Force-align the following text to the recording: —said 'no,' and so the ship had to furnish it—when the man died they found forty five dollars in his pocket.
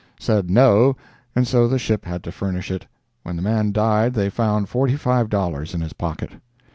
—said 0.19 0.49
'no,' 0.49 0.95
and 1.35 1.47
so 1.47 1.67
the 1.67 1.77
ship 1.77 2.05
had 2.05 2.23
to 2.23 2.31
furnish 2.31 2.71
it—when 2.71 3.35
the 3.35 3.41
man 3.43 3.71
died 3.71 4.15
they 4.15 4.31
found 4.31 4.67
forty 4.67 4.95
five 4.95 5.29
dollars 5.29 5.75
in 5.75 5.81
his 5.81 5.93
pocket. 5.93 6.31